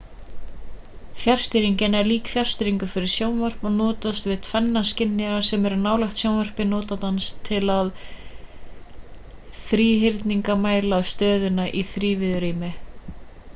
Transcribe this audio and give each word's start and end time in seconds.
fjarstýringin 1.23 1.95
er 1.97 2.07
lík 2.11 2.29
fjarstýringu 2.35 2.87
fyrir 2.93 3.11
sjónvarp 3.15 3.65
og 3.69 3.73
notast 3.81 4.29
við 4.29 4.39
tvenna 4.47 4.81
skynjara 4.91 5.43
sem 5.49 5.69
eru 5.71 5.77
nálægt 5.83 6.23
sjónvarpi 6.23 6.67
notandans 6.71 7.27
til 7.49 7.61
að 7.75 7.91
þríhyrningamæla 9.59 11.03
stöðuna 11.11 11.67
í 11.83 11.85
þrívíðu 11.93 12.41
rými 12.47 12.71